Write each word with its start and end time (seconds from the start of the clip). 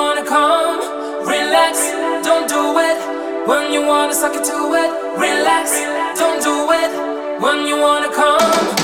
wanna 0.00 0.24
come, 0.24 0.78
relax, 1.26 1.74
don't 2.24 2.48
do 2.48 2.62
it. 2.78 2.98
When 3.46 3.70
you 3.70 3.86
wanna 3.86 4.14
suck 4.14 4.34
it 4.34 4.44
to 4.44 4.58
it, 4.82 4.90
relax, 5.26 5.66
don't 6.18 6.42
do 6.42 6.56
it. 6.82 6.90
When 7.42 7.66
you 7.66 7.76
wanna 7.76 8.10
come. 8.10 8.79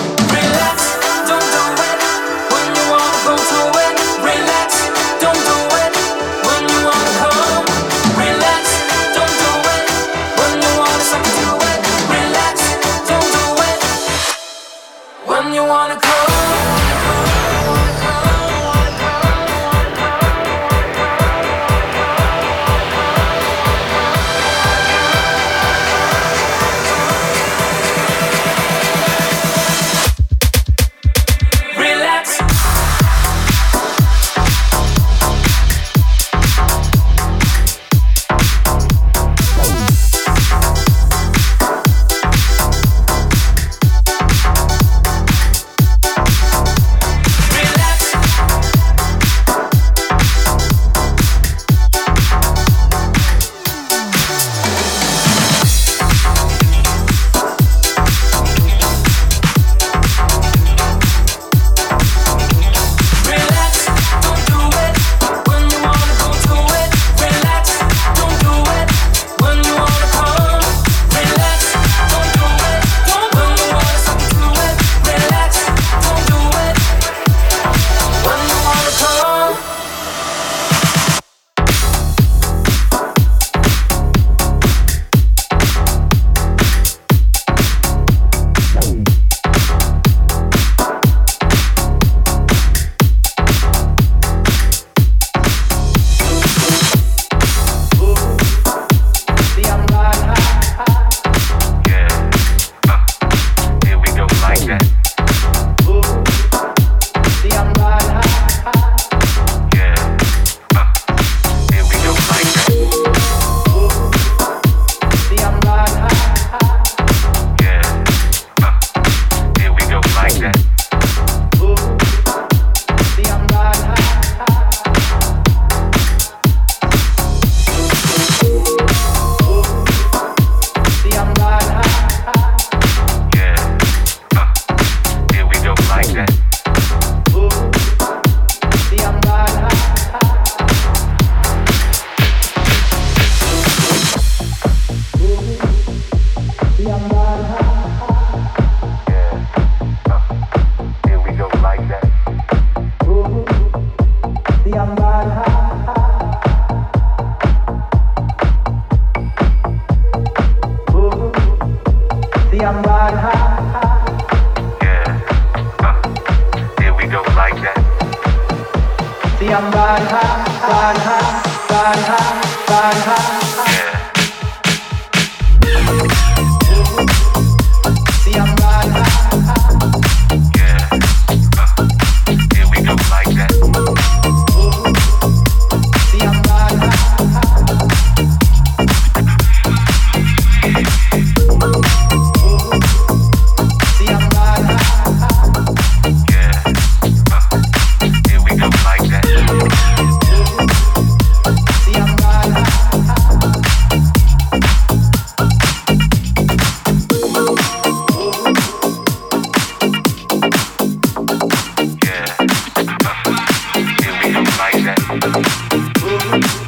Bye. 216.31 216.66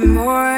More 0.00 0.53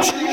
much. 0.00 0.29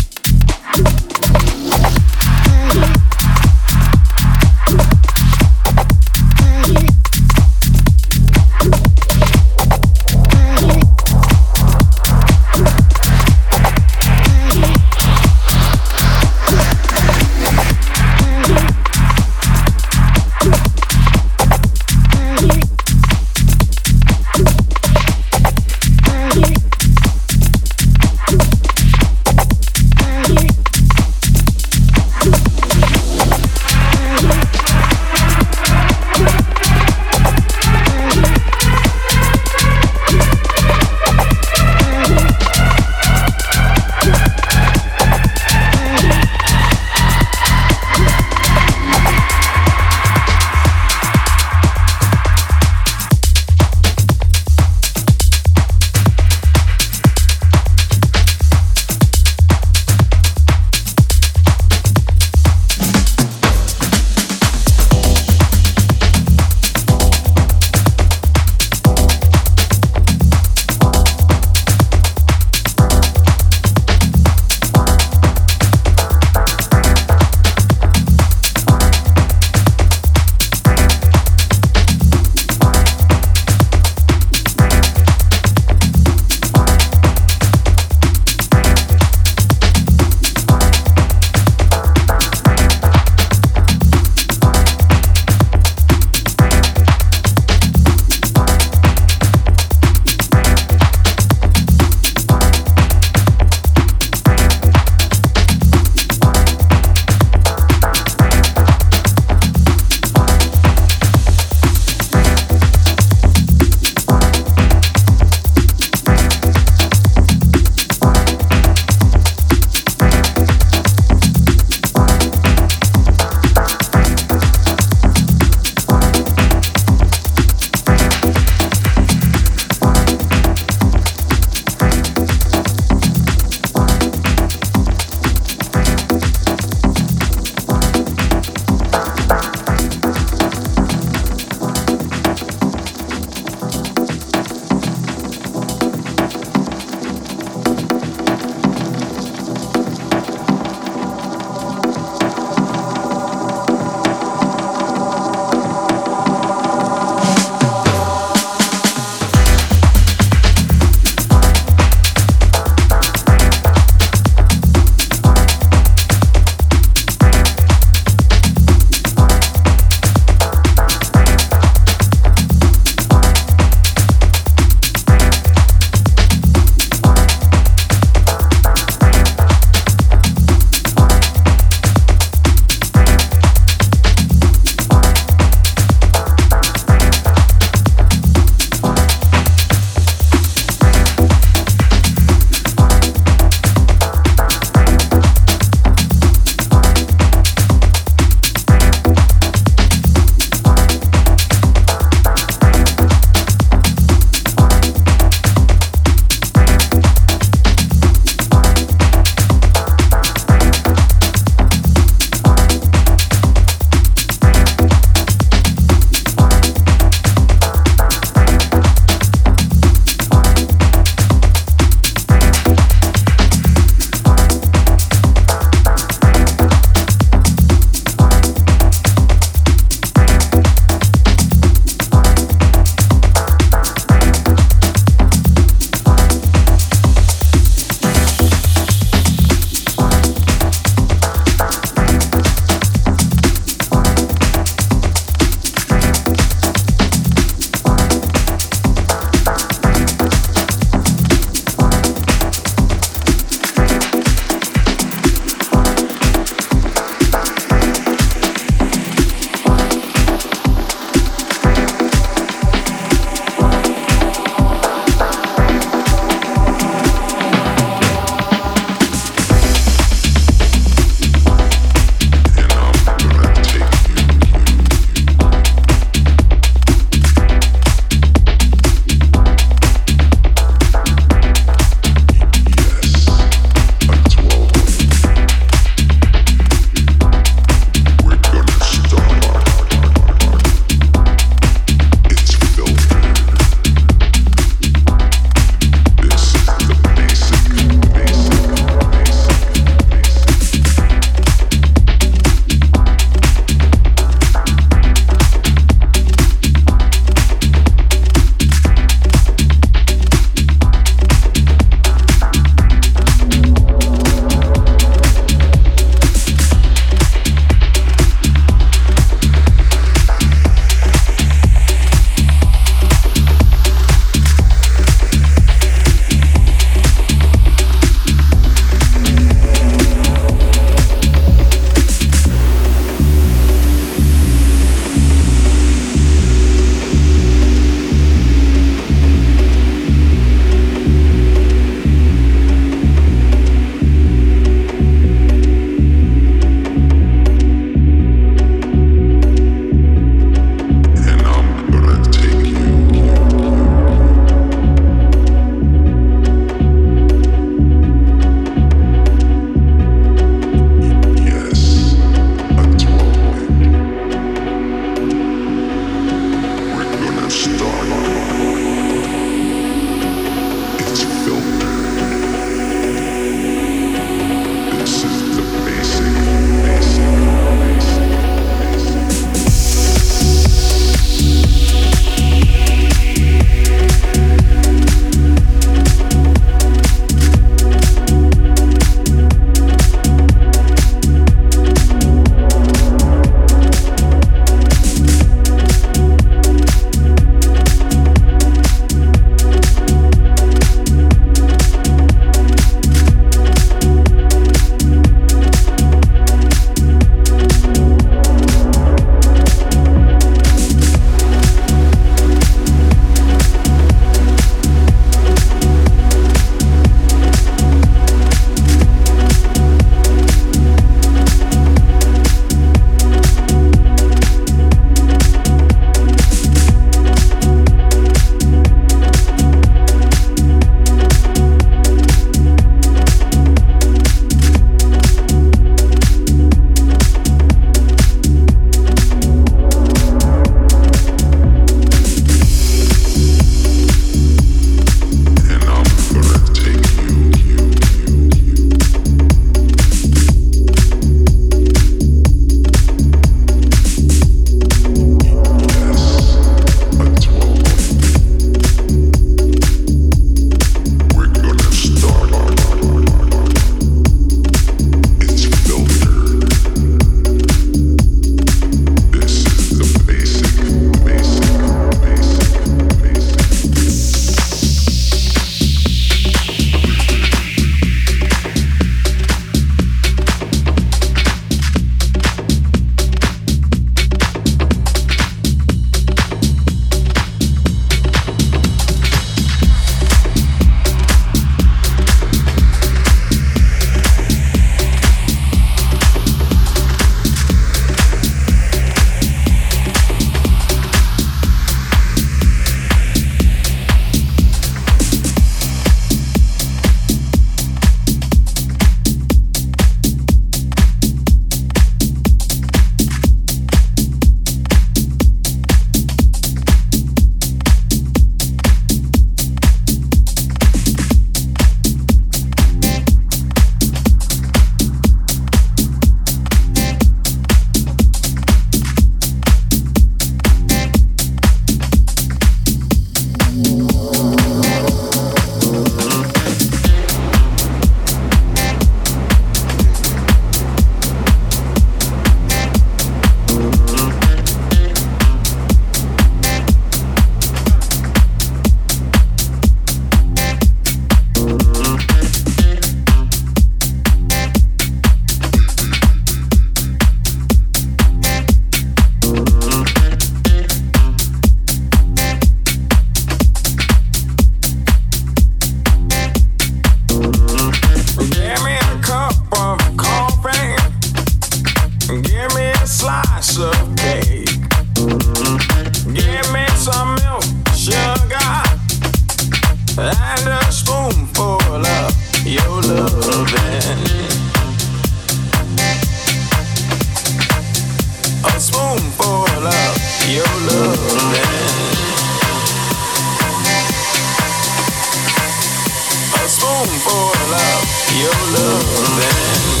A 597.01 597.03
spoonful 597.03 597.49
of 597.73 598.37
your 598.37 598.51
loving. 598.73 599.91
Give 599.91 600.00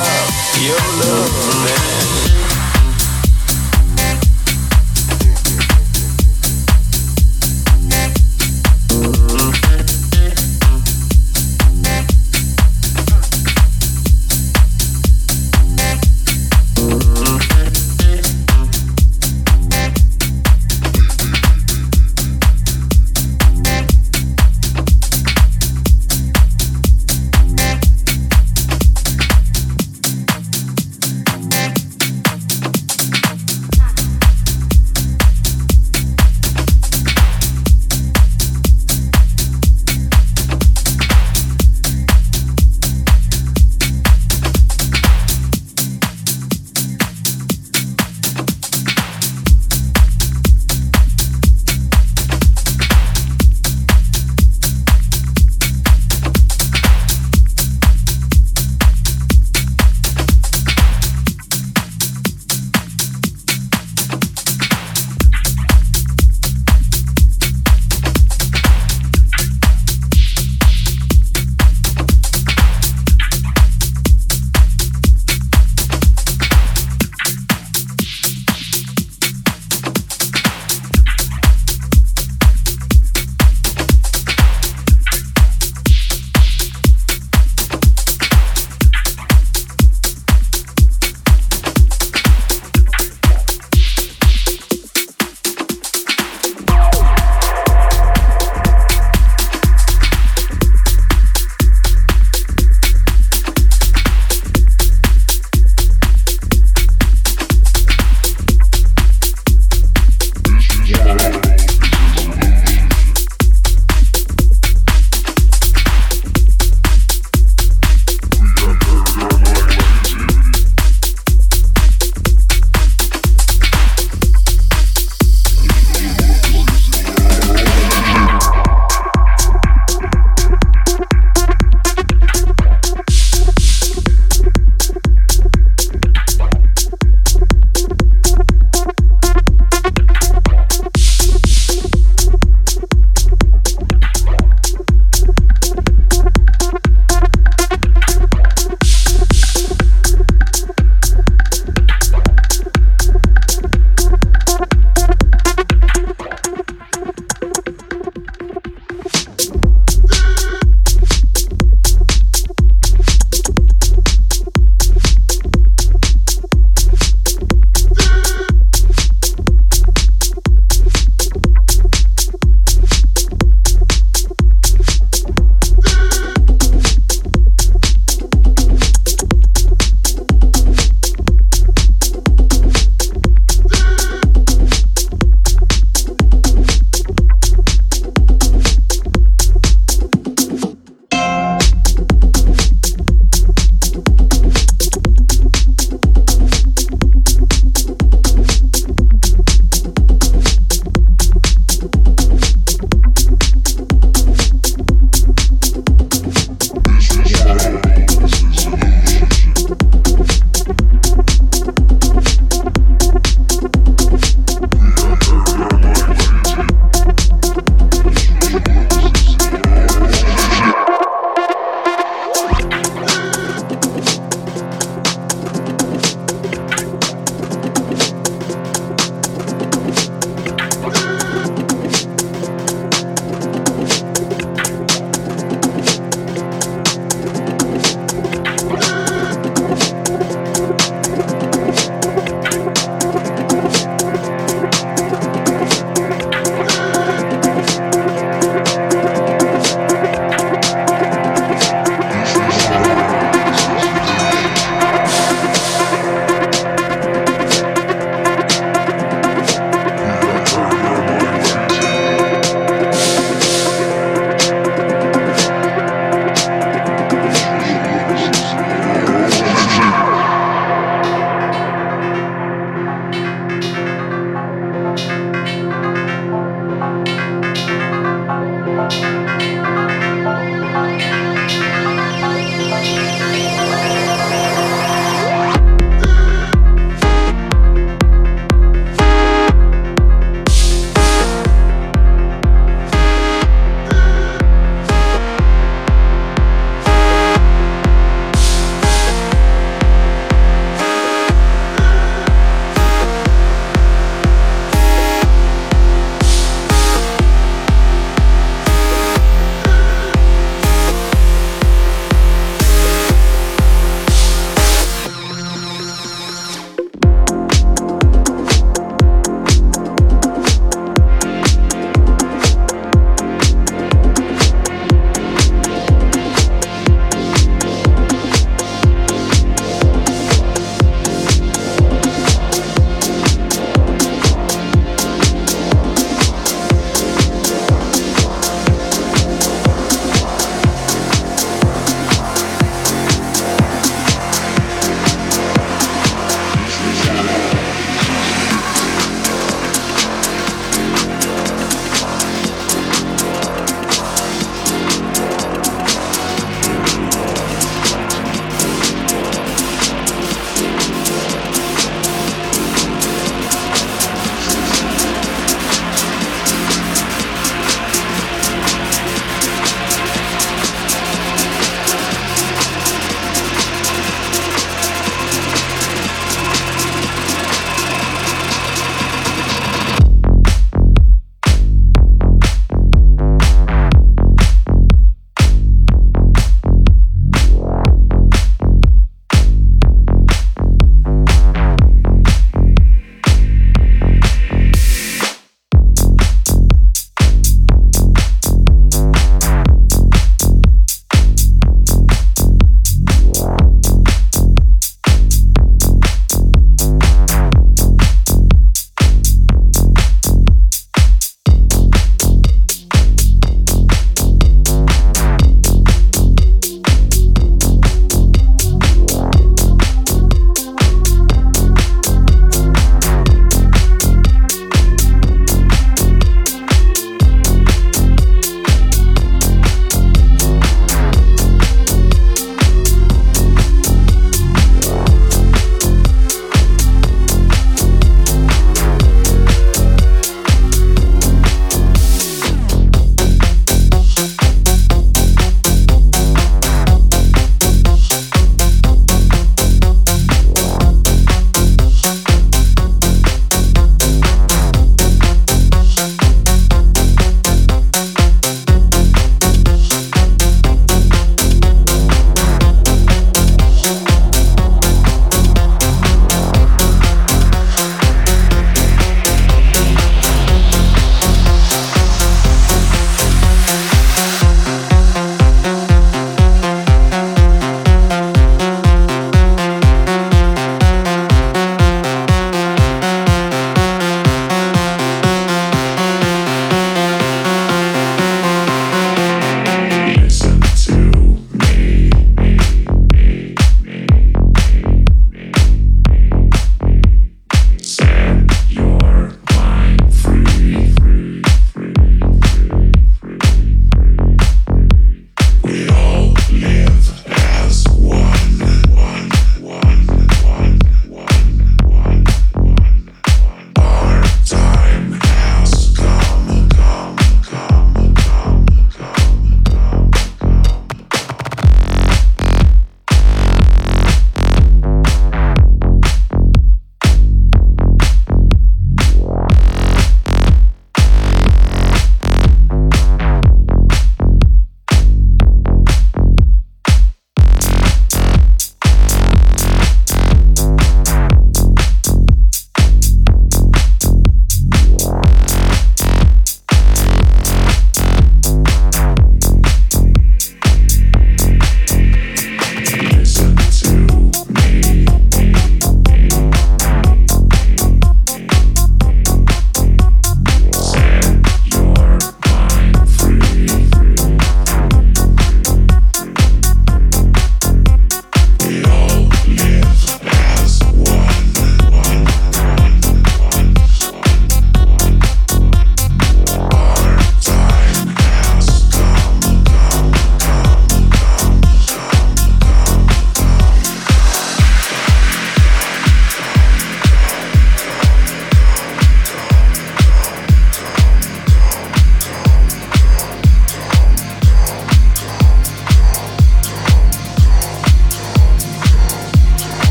of 0.00 0.62
your 0.62 0.76
loving. 1.00 1.49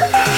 Yeah. 0.00 0.24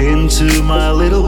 into 0.00 0.62
my 0.62 0.92
little 0.92 1.27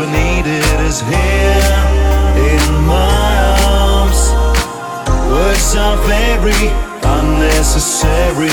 ever 0.00 0.12
needed 0.12 0.64
is 0.88 1.00
here 1.00 1.80
in 2.52 2.86
my 2.86 3.34
arms. 3.68 4.32
Words 5.30 5.74
are 5.76 5.96
very 6.06 6.68
unnecessary, 7.02 8.48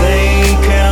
they 0.00 0.56
can 0.66 0.85